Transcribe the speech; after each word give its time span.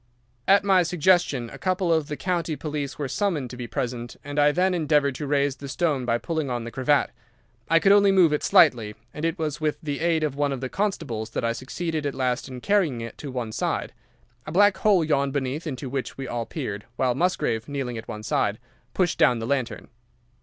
"At 0.47 0.63
my 0.63 0.81
suggestion 0.81 1.51
a 1.51 1.59
couple 1.59 1.93
of 1.93 2.07
the 2.07 2.17
county 2.17 2.55
police 2.55 2.97
were 2.97 3.07
summoned 3.07 3.51
to 3.51 3.55
be 3.55 3.67
present, 3.67 4.15
and 4.23 4.39
I 4.39 4.51
then 4.51 4.73
endeavoured 4.73 5.13
to 5.21 5.27
raise 5.27 5.57
the 5.57 5.69
stone 5.69 6.05
by 6.05 6.17
pulling 6.17 6.49
on 6.49 6.63
the 6.63 6.71
cravat. 6.71 7.11
I 7.69 7.77
could 7.77 7.91
only 7.91 8.11
move 8.11 8.33
it 8.33 8.41
slightly, 8.43 8.95
and 9.13 9.23
it 9.25 9.37
was 9.37 9.61
with 9.61 9.77
the 9.83 9.99
aid 9.99 10.23
of 10.23 10.33
one 10.33 10.51
of 10.51 10.59
the 10.59 10.69
constables 10.69 11.29
that 11.29 11.45
I 11.45 11.53
succeeded 11.53 12.07
at 12.07 12.15
last 12.15 12.47
in 12.47 12.61
carrying 12.61 12.99
it 12.99 13.15
to 13.19 13.29
one 13.29 13.51
side. 13.51 13.93
A 14.47 14.51
black 14.51 14.77
hole 14.77 15.03
yawned 15.03 15.33
beneath 15.33 15.67
into 15.67 15.87
which 15.87 16.17
we 16.17 16.27
all 16.27 16.47
peered, 16.47 16.85
while 16.95 17.13
Musgrave, 17.13 17.67
kneeling 17.67 17.99
at 17.99 18.07
the 18.07 18.21
side, 18.23 18.57
pushed 18.95 19.19
down 19.19 19.37
the 19.37 19.45
lantern. 19.45 19.87